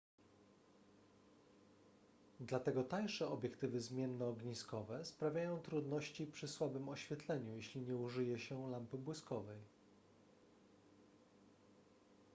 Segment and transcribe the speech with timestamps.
[2.39, 9.59] dlatego tańsze obiektywy zmiennoogniskowe sprawiają trudności przy słabym oświetleniu jeśli nie użyje się lampy błyskowej